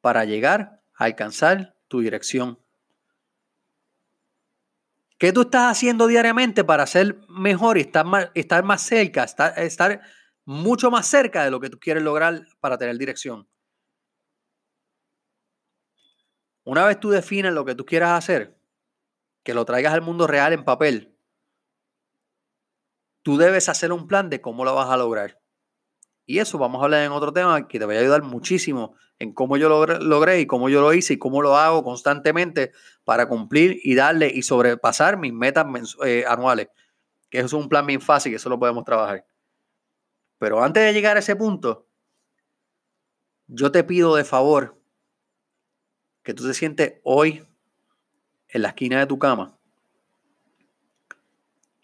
para 0.02 0.26
llegar 0.26 0.82
a 0.96 1.04
alcanzar 1.04 1.78
tu 1.88 2.00
dirección? 2.00 2.60
¿Qué 5.20 5.32
tú 5.32 5.42
estás 5.42 5.72
haciendo 5.72 6.08
diariamente 6.08 6.64
para 6.64 6.88
ser 6.88 7.20
mejor 7.30 7.78
y 7.78 7.82
estar 7.82 8.04
más, 8.08 8.32
estar 8.34 8.64
más 8.64 8.82
cerca, 8.82 9.24
estar, 9.24 9.54
estar 9.60 10.02
mucho 10.46 10.90
más 10.90 11.06
cerca 11.06 11.44
de 11.44 11.52
lo 11.52 11.60
que 11.60 11.70
tú 11.70 11.80
quieres 11.80 12.02
lograr 12.02 12.48
para 12.60 12.80
tener 12.80 12.98
dirección? 12.98 13.48
Una 16.64 16.88
vez 16.88 17.00
tú 17.00 17.12
defines 17.12 17.54
lo 17.54 17.66
que 17.66 17.76
tú 17.76 17.86
quieras 17.86 18.18
hacer, 18.18 18.58
que 19.44 19.54
lo 19.54 19.64
traigas 19.64 19.94
al 19.94 20.02
mundo 20.02 20.26
real 20.26 20.54
en 20.54 20.66
papel, 20.66 21.16
tú 23.22 23.38
debes 23.38 23.70
hacer 23.70 23.92
un 23.92 24.08
plan 24.08 24.32
de 24.32 24.42
cómo 24.42 24.66
lo 24.66 24.74
vas 24.74 24.90
a 24.90 24.98
lograr. 24.98 25.41
Y 26.26 26.40
eso 26.40 26.58
vamos 26.58 26.82
a 26.82 26.86
hablar 26.86 27.04
en 27.04 27.12
otro 27.12 27.34
tema 27.34 27.68
que 27.68 27.80
te 27.80 27.86
va 27.86 27.94
a 27.94 27.98
ayudar 27.98 28.24
muchísimo 28.24 28.96
en 29.20 29.34
cómo 29.34 29.58
yo 29.58 29.70
lo 29.70 29.86
logré 29.86 30.40
y 30.40 30.48
cómo 30.48 30.70
yo 30.70 30.82
lo 30.82 30.94
hice 30.94 31.14
y 31.14 31.18
cómo 31.18 31.42
lo 31.42 31.58
hago 31.58 31.84
constantemente 31.84 32.72
para 33.04 33.28
cumplir 33.28 33.80
y 33.84 33.96
darle 33.96 34.32
y 34.34 34.42
sobrepasar 34.42 35.18
mis 35.18 35.34
metas 35.34 35.66
eh, 36.06 36.26
anuales. 36.28 36.70
Que 37.30 37.40
eso 37.40 37.46
es 37.46 37.54
un 37.54 37.70
plan 37.70 37.86
bien 37.86 38.02
fácil, 38.02 38.32
que 38.32 38.38
eso 38.38 38.50
lo 38.50 38.60
podemos 38.60 38.84
trabajar. 38.84 39.26
Pero 40.38 40.64
antes 40.64 40.84
de 40.84 40.94
llegar 40.94 41.18
a 41.18 41.20
ese 41.20 41.36
punto, 41.36 41.88
yo 43.48 43.72
te 43.72 43.84
pido 43.84 44.16
de 44.16 44.24
favor 44.24 44.82
que 46.24 46.34
tú 46.34 46.48
te 46.48 46.54
sientes 46.54 46.96
hoy 47.04 47.46
en 48.48 48.62
la 48.62 48.70
esquina 48.70 49.00
de 49.00 49.06
tu 49.06 49.20
cama 49.20 49.58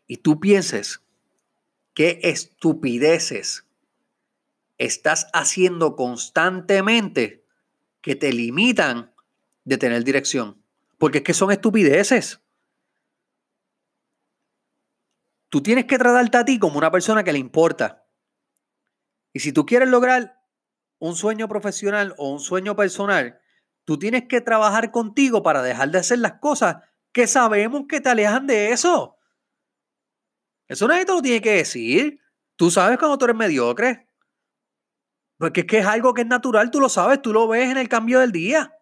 y 0.08 0.18
tú 0.18 0.40
pienses 0.40 1.04
qué 1.94 2.20
estupideces 2.24 3.67
estás 4.78 5.28
haciendo 5.34 5.96
constantemente 5.96 7.46
que 8.02 8.16
te 8.16 8.32
limitan 8.32 9.14
de 9.64 9.78
tener 9.78 10.04
dirección. 10.04 10.64
Porque 10.98 11.20
es 11.20 11.24
que 11.24 11.34
son 11.34 11.52
estupideces. 11.52 12.42
Tú 15.50 15.62
tienes 15.62 15.86
que 15.86 15.98
tratarte 15.98 16.38
a 16.38 16.46
ti 16.46 16.60
como 16.60 16.78
una 16.78 16.92
persona 16.92 17.24
que 17.24 17.34
le 17.34 17.40
importa. 17.40 18.06
Y 19.34 19.40
si 19.40 19.52
tú 19.52 19.66
quieres 19.66 19.90
lograr 19.90 20.42
un 21.00 21.16
sueño 21.16 21.48
profesional 21.48 22.16
o 22.18 22.32
un 22.32 22.40
sueño 22.40 22.76
personal, 22.76 23.40
tú 23.86 23.98
tienes 24.00 24.28
que 24.28 24.42
trabajar 24.42 24.92
contigo 24.92 25.44
para 25.44 25.62
dejar 25.62 25.92
de 25.92 26.00
hacer 26.00 26.20
las 26.20 26.40
cosas 26.40 26.78
que 27.12 27.28
sabemos 27.28 27.86
que 27.88 28.02
te 28.02 28.10
alejan 28.10 28.48
de 28.48 28.72
eso. 28.72 29.18
Eso 30.68 30.88
nadie 30.88 31.06
te 31.06 31.14
lo 31.14 31.22
tiene 31.22 31.42
que 31.42 31.54
decir. 31.54 32.20
Tú 32.56 32.72
sabes 32.72 32.98
cuando 32.98 33.18
tú 33.18 33.26
eres 33.26 33.38
mediocre. 33.38 34.07
Porque 35.38 35.62
es 35.62 35.68
que 35.68 35.80
es 35.80 35.86
algo 35.86 36.14
que 36.14 36.22
es 36.22 36.28
natural, 36.28 36.72
tú 36.72 36.80
lo 36.80 36.90
sabes, 36.90 37.22
tú 37.22 37.32
lo 37.32 37.48
ves 37.48 37.70
en 37.70 37.78
el 37.78 37.88
cambio 37.88 38.20
del 38.20 38.32
día. 38.32 38.74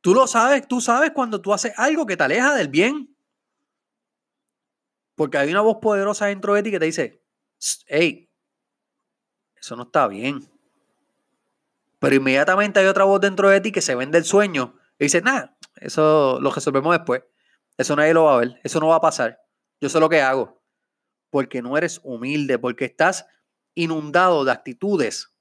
Tú 0.00 0.14
lo 0.14 0.26
sabes, 0.26 0.66
tú 0.66 0.80
sabes 0.80 1.12
cuando 1.12 1.40
tú 1.40 1.52
haces 1.52 1.72
algo 1.76 2.06
que 2.06 2.16
te 2.16 2.24
aleja 2.24 2.54
del 2.54 2.68
bien. 2.68 3.16
Porque 5.14 5.38
hay 5.38 5.50
una 5.50 5.60
voz 5.60 5.78
poderosa 5.80 6.26
dentro 6.26 6.54
de 6.54 6.62
ti 6.62 6.70
que 6.70 6.78
te 6.78 6.86
dice, 6.86 7.22
hey, 7.86 8.30
eso 9.56 9.76
no 9.76 9.84
está 9.84 10.08
bien. 10.08 10.48
Pero 11.98 12.16
inmediatamente 12.16 12.80
hay 12.80 12.86
otra 12.86 13.04
voz 13.04 13.20
dentro 13.20 13.48
de 13.48 13.60
ti 13.60 13.72
que 13.72 13.80
se 13.80 13.94
vende 13.94 14.18
el 14.18 14.24
sueño 14.24 14.78
y 14.98 15.04
dice, 15.04 15.22
nada, 15.22 15.56
eso 15.76 16.38
lo 16.40 16.50
resolvemos 16.50 16.96
después. 16.96 17.22
Eso 17.76 17.96
nadie 17.96 18.14
lo 18.14 18.24
va 18.24 18.34
a 18.34 18.38
ver, 18.38 18.60
eso 18.62 18.80
no 18.80 18.88
va 18.88 18.96
a 18.96 19.00
pasar. 19.00 19.40
Yo 19.80 19.88
sé 19.88 20.00
lo 20.00 20.08
que 20.08 20.20
hago. 20.20 20.62
Porque 21.30 21.62
no 21.62 21.76
eres 21.76 22.00
humilde, 22.04 22.58
porque 22.58 22.84
estás 22.84 23.26
inundado 23.74 24.44
de 24.44 24.52
actitudes 24.52 25.33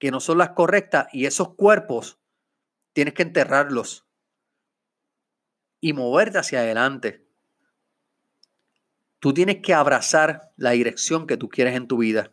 que 0.00 0.10
no 0.10 0.18
son 0.18 0.38
las 0.38 0.50
correctas 0.50 1.06
y 1.12 1.26
esos 1.26 1.54
cuerpos 1.54 2.18
tienes 2.94 3.14
que 3.14 3.22
enterrarlos 3.22 4.08
y 5.78 5.92
moverte 5.92 6.38
hacia 6.38 6.60
adelante. 6.60 7.28
Tú 9.20 9.34
tienes 9.34 9.58
que 9.62 9.74
abrazar 9.74 10.52
la 10.56 10.70
dirección 10.70 11.26
que 11.26 11.36
tú 11.36 11.50
quieres 11.50 11.76
en 11.76 11.86
tu 11.86 11.98
vida. 11.98 12.32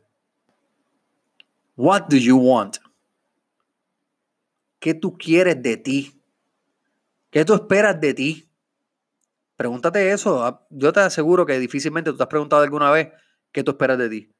What 1.75 2.03
do 2.03 2.15
you 2.15 2.37
want? 2.37 2.77
¿Qué 4.79 4.93
tú 4.93 5.17
quieres 5.17 5.61
de 5.61 5.75
ti? 5.75 6.23
¿Qué 7.29 7.43
tú 7.43 7.53
esperas 7.53 7.99
de 7.99 8.13
ti? 8.13 8.49
Pregúntate 9.57 10.11
eso. 10.11 10.45
Ah, 10.45 10.65
yo 10.69 10.93
te 10.93 11.01
aseguro 11.01 11.45
que 11.45 11.59
difícilmente 11.59 12.11
tú 12.11 12.17
te 12.17 12.23
has 12.23 12.29
preguntado 12.29 12.63
alguna 12.63 12.91
vez 12.91 13.11
qué 13.51 13.61
tú 13.61 13.71
esperas 13.71 13.97
de 13.97 14.09
ti. 14.09 14.33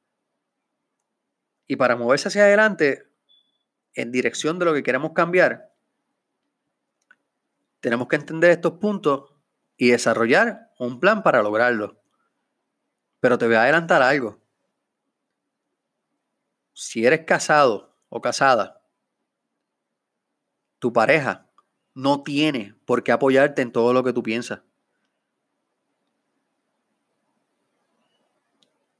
Y 1.66 1.76
para 1.76 1.96
moverse 1.96 2.28
hacia 2.28 2.44
adelante, 2.44 3.07
en 3.98 4.12
dirección 4.12 4.60
de 4.60 4.64
lo 4.64 4.72
que 4.72 4.84
queremos 4.84 5.12
cambiar, 5.12 5.72
tenemos 7.80 8.06
que 8.06 8.14
entender 8.14 8.52
estos 8.52 8.74
puntos 8.74 9.34
y 9.76 9.90
desarrollar 9.90 10.70
un 10.78 11.00
plan 11.00 11.24
para 11.24 11.42
lograrlo. 11.42 12.00
Pero 13.18 13.38
te 13.38 13.46
voy 13.46 13.56
a 13.56 13.62
adelantar 13.62 14.00
algo. 14.02 14.40
Si 16.72 17.04
eres 17.04 17.24
casado 17.24 17.96
o 18.08 18.20
casada, 18.20 18.84
tu 20.78 20.92
pareja 20.92 21.50
no 21.94 22.22
tiene 22.22 22.76
por 22.84 23.02
qué 23.02 23.10
apoyarte 23.10 23.62
en 23.62 23.72
todo 23.72 23.92
lo 23.92 24.04
que 24.04 24.12
tú 24.12 24.22
piensas. 24.22 24.60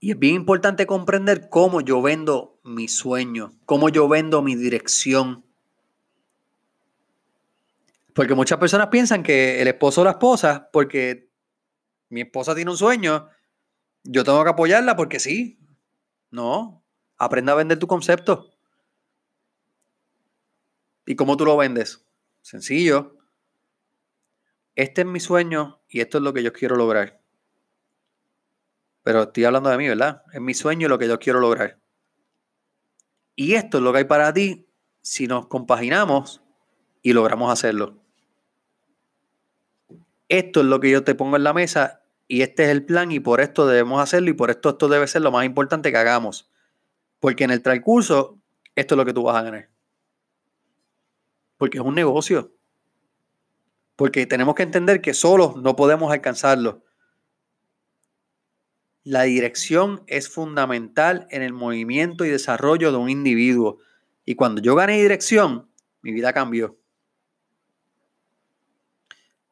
Y 0.00 0.12
es 0.12 0.18
bien 0.18 0.36
importante 0.36 0.86
comprender 0.86 1.48
cómo 1.48 1.80
yo 1.80 2.00
vendo 2.00 2.60
mi 2.62 2.88
sueño, 2.88 3.52
cómo 3.66 3.88
yo 3.88 4.08
vendo 4.08 4.42
mi 4.42 4.54
dirección. 4.54 5.44
Porque 8.14 8.34
muchas 8.34 8.58
personas 8.58 8.88
piensan 8.88 9.22
que 9.22 9.60
el 9.60 9.68
esposo 9.68 10.02
o 10.02 10.04
la 10.04 10.12
esposa, 10.12 10.70
porque 10.72 11.30
mi 12.08 12.20
esposa 12.20 12.54
tiene 12.54 12.70
un 12.70 12.76
sueño, 12.76 13.28
yo 14.04 14.24
tengo 14.24 14.42
que 14.44 14.50
apoyarla 14.50 14.96
porque 14.96 15.18
sí. 15.18 15.58
No, 16.30 16.84
aprenda 17.16 17.52
a 17.52 17.56
vender 17.56 17.78
tu 17.78 17.86
concepto. 17.86 18.50
¿Y 21.06 21.16
cómo 21.16 21.36
tú 21.36 21.44
lo 21.44 21.56
vendes? 21.56 22.06
Sencillo. 22.42 23.16
Este 24.74 25.00
es 25.00 25.06
mi 25.06 25.20
sueño 25.20 25.80
y 25.88 26.00
esto 26.00 26.18
es 26.18 26.24
lo 26.24 26.32
que 26.32 26.42
yo 26.42 26.52
quiero 26.52 26.76
lograr. 26.76 27.17
Pero 29.08 29.22
estoy 29.22 29.44
hablando 29.44 29.70
de 29.70 29.78
mí, 29.78 29.88
¿verdad? 29.88 30.22
Es 30.34 30.40
mi 30.42 30.52
sueño 30.52 30.84
y 30.84 30.90
lo 30.90 30.98
que 30.98 31.08
yo 31.08 31.18
quiero 31.18 31.40
lograr. 31.40 31.78
Y 33.34 33.54
esto 33.54 33.78
es 33.78 33.82
lo 33.82 33.90
que 33.90 34.00
hay 34.00 34.04
para 34.04 34.34
ti 34.34 34.68
si 35.00 35.26
nos 35.26 35.46
compaginamos 35.46 36.42
y 37.00 37.14
logramos 37.14 37.50
hacerlo. 37.50 38.04
Esto 40.28 40.60
es 40.60 40.66
lo 40.66 40.78
que 40.78 40.90
yo 40.90 41.04
te 41.04 41.14
pongo 41.14 41.36
en 41.36 41.44
la 41.44 41.54
mesa 41.54 42.02
y 42.26 42.42
este 42.42 42.64
es 42.64 42.68
el 42.68 42.84
plan 42.84 43.10
y 43.10 43.18
por 43.18 43.40
esto 43.40 43.66
debemos 43.66 44.02
hacerlo 44.02 44.28
y 44.28 44.34
por 44.34 44.50
esto 44.50 44.68
esto 44.68 44.88
debe 44.88 45.06
ser 45.06 45.22
lo 45.22 45.32
más 45.32 45.46
importante 45.46 45.90
que 45.90 45.96
hagamos. 45.96 46.50
Porque 47.18 47.44
en 47.44 47.50
el 47.50 47.62
transcurso, 47.62 48.38
esto 48.74 48.94
es 48.94 48.96
lo 48.98 49.06
que 49.06 49.14
tú 49.14 49.22
vas 49.22 49.36
a 49.36 49.42
ganar. 49.42 49.70
Porque 51.56 51.78
es 51.78 51.82
un 51.82 51.94
negocio. 51.94 52.52
Porque 53.96 54.26
tenemos 54.26 54.54
que 54.54 54.64
entender 54.64 55.00
que 55.00 55.14
solos 55.14 55.56
no 55.56 55.76
podemos 55.76 56.12
alcanzarlo. 56.12 56.84
La 59.04 59.22
dirección 59.22 60.02
es 60.06 60.28
fundamental 60.28 61.26
en 61.30 61.42
el 61.42 61.52
movimiento 61.52 62.24
y 62.24 62.30
desarrollo 62.30 62.92
de 62.92 62.98
un 62.98 63.08
individuo. 63.08 63.78
Y 64.24 64.34
cuando 64.34 64.60
yo 64.60 64.74
gané 64.74 65.00
dirección, 65.00 65.70
mi 66.02 66.12
vida 66.12 66.32
cambió. 66.32 66.78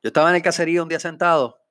Yo 0.03 0.09
estaba 0.09 0.31
en 0.31 0.37
el 0.37 0.43
caserío 0.43 0.83
un 0.83 0.89
día 0.89 1.01
sentado 1.01 1.67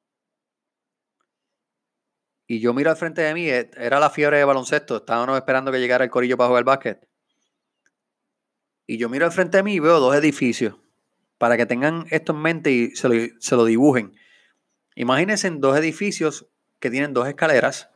y 2.47 2.59
yo 2.59 2.73
miro 2.73 2.91
al 2.91 2.97
frente 2.97 3.21
de 3.21 3.33
mí, 3.33 3.49
eh, 3.49 3.71
era 3.75 3.99
la 3.99 4.09
fiebre 4.09 4.37
de 4.37 4.45
baloncesto, 4.45 4.97
estábamos 4.97 5.35
esperando 5.37 5.71
que 5.71 5.79
llegara 5.79 6.03
el 6.03 6.11
corillo 6.11 6.37
para 6.37 6.49
jugar 6.49 6.63
básquet. 6.63 7.07
Y 8.87 8.97
yo 8.97 9.09
miro 9.09 9.25
al 9.25 9.31
frente 9.31 9.57
de 9.57 9.63
mí 9.63 9.73
y 9.75 9.79
veo 9.79 9.99
dos 9.99 10.15
edificios, 10.15 10.75
para 11.39 11.57
que 11.57 11.65
tengan 11.65 12.05
esto 12.11 12.33
en 12.33 12.39
mente 12.39 12.71
y 12.71 12.95
se 12.95 13.09
lo, 13.09 13.15
se 13.39 13.55
lo 13.55 13.65
dibujen. 13.65 14.15
Imagínense 14.95 15.49
dos 15.49 15.75
edificios 15.77 16.47
que 16.79 16.89
tienen 16.89 17.13
dos 17.13 17.27
escaleras 17.27 17.89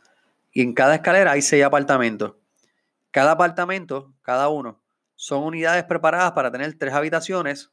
y 0.51 0.61
en 0.61 0.73
cada 0.73 0.95
escalera 0.95 1.31
hay 1.31 1.41
seis 1.41 1.63
apartamentos. 1.63 2.35
Cada 3.11 3.31
apartamento, 3.31 4.13
cada 4.21 4.49
uno, 4.49 4.81
son 5.15 5.43
unidades 5.43 5.83
preparadas 5.83 6.31
para 6.33 6.51
tener 6.51 6.77
tres 6.77 6.93
habitaciones. 6.93 7.71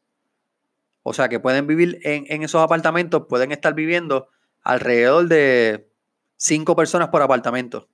O 1.03 1.13
sea 1.13 1.29
que 1.29 1.41
pueden 1.41 1.67
vivir 1.67 2.01
en, 2.03 2.43
esos 2.43 2.63
apartamentos, 2.63 3.27
pueden 3.29 3.53
estar 3.53 3.75
viviendo 3.75 4.29
alrededor 4.63 5.29
de 5.29 5.89
Cinco 6.39 6.77
personas 6.77 7.09
por 7.09 7.23
apartamento. 7.23 7.89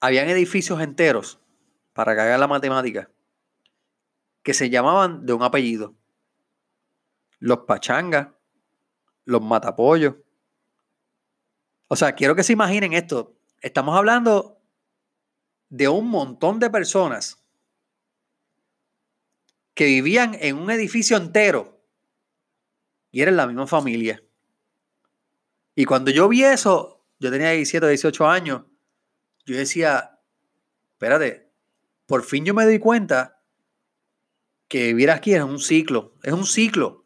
Habían 0.00 0.30
edificios 0.30 0.80
enteros, 0.80 1.38
para 1.92 2.12
haga 2.12 2.38
la 2.38 2.48
matemática, 2.48 3.10
que 4.42 4.54
se 4.54 4.70
llamaban 4.70 5.26
de 5.26 5.34
un 5.34 5.42
apellido. 5.42 5.94
Los 7.38 7.58
Pachangas, 7.66 8.28
los 9.30 9.42
Matapollos. 9.42 10.16
O 11.88 11.96
sea, 11.96 12.14
quiero 12.14 12.34
que 12.34 12.42
se 12.42 12.52
imaginen 12.52 12.92
esto. 12.92 13.36
Estamos 13.60 13.96
hablando 13.96 14.60
de 15.68 15.88
un 15.88 16.08
montón 16.08 16.58
de 16.58 16.68
personas 16.68 17.42
que 19.74 19.86
vivían 19.86 20.36
en 20.40 20.58
un 20.58 20.70
edificio 20.70 21.16
entero 21.16 21.80
y 23.10 23.22
eran 23.22 23.36
la 23.36 23.46
misma 23.46 23.66
familia. 23.66 24.22
Y 25.74 25.84
cuando 25.84 26.10
yo 26.10 26.28
vi 26.28 26.44
eso, 26.44 27.06
yo 27.18 27.30
tenía 27.30 27.50
17, 27.50 27.86
18 27.86 28.26
años, 28.26 28.64
yo 29.46 29.56
decía, 29.56 30.20
espérate, 30.92 31.52
por 32.06 32.24
fin 32.24 32.44
yo 32.44 32.54
me 32.54 32.66
di 32.66 32.78
cuenta 32.78 33.42
que 34.68 34.88
vivir 34.88 35.10
aquí 35.10 35.34
es 35.34 35.42
un 35.42 35.58
ciclo, 35.58 36.16
es 36.22 36.32
un 36.32 36.46
ciclo. 36.46 36.99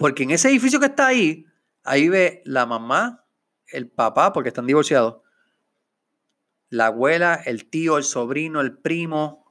Porque 0.00 0.22
en 0.22 0.30
ese 0.30 0.48
edificio 0.48 0.80
que 0.80 0.86
está 0.86 1.08
ahí, 1.08 1.44
ahí 1.84 2.08
ve 2.08 2.40
la 2.46 2.64
mamá, 2.64 3.26
el 3.66 3.86
papá, 3.86 4.32
porque 4.32 4.48
están 4.48 4.66
divorciados, 4.66 5.20
la 6.70 6.86
abuela, 6.86 7.34
el 7.44 7.68
tío, 7.68 7.98
el 7.98 8.04
sobrino, 8.04 8.62
el 8.62 8.78
primo, 8.78 9.44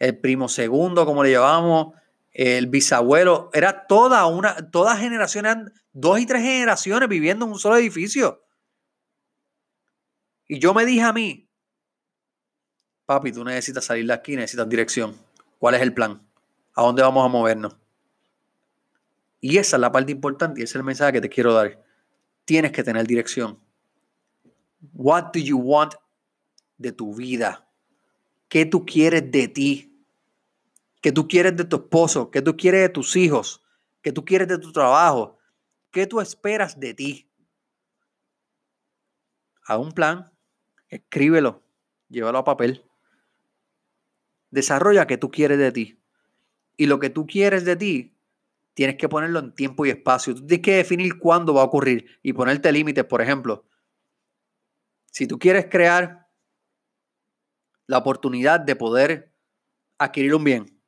el 0.00 0.18
primo 0.18 0.48
segundo, 0.48 1.06
como 1.06 1.22
le 1.22 1.30
llamamos, 1.30 1.94
el 2.32 2.66
bisabuelo, 2.66 3.50
era 3.52 3.86
toda 3.86 4.26
una, 4.26 4.56
todas 4.72 4.98
generaciones, 4.98 5.56
dos 5.92 6.18
y 6.18 6.26
tres 6.26 6.42
generaciones 6.42 7.08
viviendo 7.08 7.44
en 7.44 7.52
un 7.52 7.58
solo 7.60 7.76
edificio. 7.76 8.44
Y 10.48 10.58
yo 10.58 10.74
me 10.74 10.84
dije 10.84 11.02
a 11.02 11.12
mí, 11.12 11.48
papi, 13.06 13.30
tú 13.30 13.44
necesitas 13.44 13.84
salir 13.84 14.04
de 14.08 14.14
aquí, 14.14 14.34
necesitas 14.34 14.68
dirección. 14.68 15.16
¿Cuál 15.60 15.76
es 15.76 15.82
el 15.82 15.94
plan? 15.94 16.28
¿A 16.74 16.82
dónde 16.82 17.02
vamos 17.02 17.24
a 17.24 17.28
movernos? 17.28 17.76
Y 19.44 19.58
esa 19.58 19.76
es 19.76 19.80
la 19.80 19.90
parte 19.90 20.12
importante 20.12 20.60
y 20.60 20.62
ese 20.62 20.70
es 20.70 20.76
el 20.76 20.84
mensaje 20.84 21.14
que 21.14 21.20
te 21.20 21.28
quiero 21.28 21.52
dar. 21.52 21.84
Tienes 22.44 22.70
que 22.70 22.84
tener 22.84 23.04
dirección. 23.08 23.58
What 24.92 25.32
do 25.34 25.40
you 25.40 25.58
want 25.58 25.94
de 26.78 26.92
tu 26.92 27.12
vida? 27.12 27.68
¿Qué 28.48 28.64
tú 28.64 28.86
quieres 28.86 29.32
de 29.32 29.48
ti? 29.48 30.06
¿Qué 31.00 31.10
tú 31.10 31.26
quieres 31.26 31.56
de 31.56 31.64
tu 31.64 31.76
esposo, 31.76 32.30
¿Qué 32.30 32.40
tú 32.40 32.56
quieres 32.56 32.82
de 32.82 32.88
tus 32.88 33.16
hijos, 33.16 33.64
¿Qué 34.00 34.12
tú 34.12 34.24
quieres 34.24 34.46
de 34.46 34.58
tu 34.58 34.70
trabajo, 34.70 35.38
¿Qué 35.90 36.06
tú 36.06 36.20
esperas 36.20 36.78
de 36.78 36.94
ti. 36.94 37.28
Haz 39.66 39.78
un 39.78 39.90
plan, 39.90 40.32
escríbelo, 40.88 41.64
llévalo 42.08 42.38
a 42.38 42.44
papel. 42.44 42.84
Desarrolla 44.50 45.08
qué 45.08 45.18
tú 45.18 45.32
quieres 45.32 45.58
de 45.58 45.72
ti. 45.72 45.98
Y 46.76 46.86
lo 46.86 47.00
que 47.00 47.10
tú 47.10 47.26
quieres 47.26 47.64
de 47.64 47.74
ti, 47.74 48.11
tienes 48.74 48.96
que 48.96 49.08
ponerlo 49.08 49.38
en 49.38 49.54
tiempo 49.54 49.86
y 49.86 49.90
espacio. 49.90 50.34
Tú 50.34 50.46
tienes 50.46 50.64
que 50.64 50.76
definir 50.76 51.18
cuándo 51.18 51.54
va 51.54 51.62
a 51.62 51.66
ocurrir 51.66 52.18
y 52.22 52.32
ponerte 52.32 52.72
límites, 52.72 53.04
por 53.04 53.22
ejemplo. 53.22 53.66
Si 55.10 55.26
tú 55.26 55.38
quieres 55.38 55.66
crear 55.70 56.28
la 57.86 57.98
oportunidad 57.98 58.60
de 58.60 58.76
poder 58.76 59.34
adquirir 59.98 60.34
un 60.34 60.44
bien, 60.44 60.82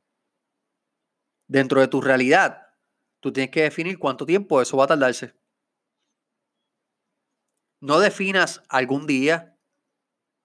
dentro 1.46 1.80
de 1.80 1.88
tu 1.88 2.00
realidad, 2.00 2.68
tú 3.20 3.32
tienes 3.32 3.50
que 3.50 3.62
definir 3.62 3.98
cuánto 3.98 4.24
tiempo 4.24 4.62
eso 4.62 4.76
va 4.76 4.84
a 4.84 4.88
tardarse. 4.88 5.34
No 7.80 8.00
definas 8.00 8.62
algún 8.70 9.06
día, 9.06 9.58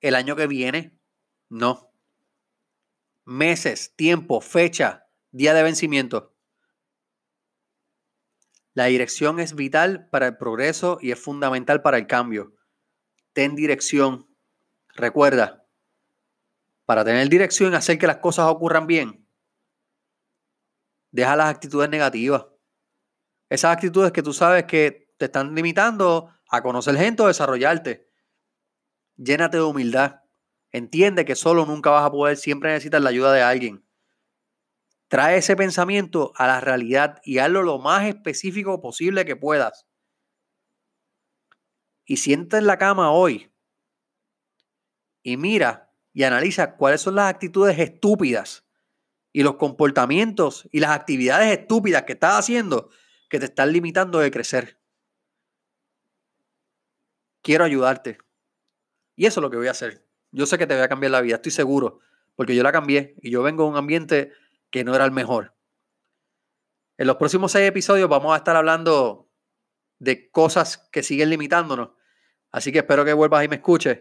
el 0.01 0.15
año 0.15 0.35
que 0.35 0.47
viene, 0.47 0.99
no. 1.47 1.93
Meses, 3.23 3.95
tiempo, 3.95 4.41
fecha, 4.41 5.07
día 5.31 5.53
de 5.53 5.63
vencimiento. 5.63 6.35
La 8.73 8.85
dirección 8.85 9.39
es 9.39 9.55
vital 9.55 10.07
para 10.09 10.27
el 10.27 10.37
progreso 10.37 10.99
y 11.01 11.11
es 11.11 11.19
fundamental 11.19 11.81
para 11.81 11.97
el 11.97 12.07
cambio. 12.07 12.53
Ten 13.33 13.55
dirección. 13.55 14.27
Recuerda, 14.95 15.65
para 16.85 17.05
tener 17.05 17.29
dirección 17.29 17.73
y 17.73 17.75
hacer 17.75 17.97
que 17.97 18.07
las 18.07 18.17
cosas 18.17 18.47
ocurran 18.47 18.87
bien, 18.87 19.25
Deja 21.11 21.35
las 21.35 21.49
actitudes 21.49 21.89
negativas. 21.89 22.45
Esas 23.49 23.73
actitudes 23.73 24.11
que 24.11 24.21
tú 24.21 24.33
sabes 24.33 24.65
que 24.65 25.11
te 25.17 25.25
están 25.25 25.55
limitando 25.55 26.31
a 26.49 26.61
conocer 26.61 26.95
gente 26.97 27.23
o 27.23 27.27
desarrollarte. 27.27 28.07
Llénate 29.17 29.57
de 29.57 29.63
humildad. 29.63 30.21
Entiende 30.71 31.25
que 31.25 31.35
solo 31.35 31.65
nunca 31.65 31.89
vas 31.89 32.05
a 32.05 32.11
poder, 32.11 32.37
siempre 32.37 32.71
necesitas 32.71 33.01
la 33.01 33.09
ayuda 33.09 33.33
de 33.33 33.41
alguien. 33.41 33.83
Trae 35.09 35.37
ese 35.37 35.55
pensamiento 35.55 36.33
a 36.35 36.45
la 36.45 36.61
realidad 36.61 37.19
y 37.23 37.39
hazlo 37.39 37.63
lo 37.63 37.79
más 37.79 38.07
específico 38.07 38.79
posible 38.79 39.25
que 39.25 39.35
puedas. 39.35 39.87
Y 42.05 42.17
sienta 42.17 42.59
en 42.59 42.67
la 42.67 42.77
cama 42.77 43.11
hoy 43.11 43.51
y 45.23 45.35
mira 45.37 45.91
y 46.13 46.23
analiza 46.23 46.75
cuáles 46.75 47.01
son 47.01 47.15
las 47.15 47.29
actitudes 47.29 47.77
estúpidas 47.79 48.67
y 49.33 49.41
los 49.41 49.55
comportamientos 49.55 50.69
y 50.71 50.79
las 50.79 50.91
actividades 50.91 51.57
estúpidas 51.57 52.03
que 52.03 52.13
estás 52.13 52.37
haciendo 52.37 52.89
que 53.29 53.39
te 53.39 53.45
están 53.45 53.71
limitando 53.71 54.19
de 54.19 54.31
crecer. 54.31 54.79
Quiero 57.41 57.63
ayudarte. 57.63 58.19
Y 59.15 59.25
eso 59.25 59.39
es 59.39 59.41
lo 59.41 59.49
que 59.49 59.57
voy 59.57 59.67
a 59.67 59.71
hacer. 59.71 60.05
Yo 60.31 60.45
sé 60.45 60.57
que 60.57 60.67
te 60.67 60.75
voy 60.75 60.83
a 60.83 60.89
cambiar 60.89 61.11
la 61.11 61.21
vida, 61.21 61.35
estoy 61.35 61.51
seguro, 61.51 61.99
porque 62.35 62.55
yo 62.55 62.61
la 62.61 62.71
cambié 62.71 63.15
y 63.21 63.31
yo 63.31 63.41
vengo 63.41 63.63
de 63.63 63.69
un 63.69 63.77
ambiente 63.77 64.33
que 64.71 64.83
no 64.83 64.95
era 64.95 65.05
el 65.05 65.11
mejor. 65.11 65.55
En 66.97 67.07
los 67.07 67.15
próximos 67.15 67.51
seis 67.51 67.67
episodios 67.67 68.09
vamos 68.09 68.33
a 68.33 68.37
estar 68.37 68.55
hablando 68.55 69.31
de 69.99 70.29
cosas 70.31 70.89
que 70.91 71.03
siguen 71.03 71.29
limitándonos. 71.29 71.91
Así 72.51 72.71
que 72.71 72.79
espero 72.79 73.05
que 73.05 73.13
vuelvas 73.13 73.43
y 73.45 73.47
me 73.47 73.55
escuches. 73.57 73.99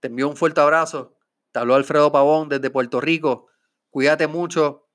Te 0.00 0.08
envío 0.08 0.28
un 0.28 0.36
fuerte 0.36 0.60
abrazo. 0.60 1.18
Te 1.52 1.58
habló 1.58 1.74
Alfredo 1.74 2.12
Pavón 2.12 2.48
desde 2.48 2.70
Puerto 2.70 3.00
Rico. 3.00 3.48
Cuídate 3.90 4.26
mucho, 4.26 4.90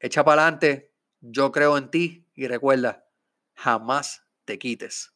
echa 0.00 0.24
para 0.24 0.42
adelante, 0.42 0.92
yo 1.20 1.52
creo 1.52 1.78
en 1.78 1.90
ti 1.90 2.28
y 2.34 2.48
recuerda, 2.48 3.06
jamás 3.54 4.26
te 4.44 4.58
quites. 4.58 5.14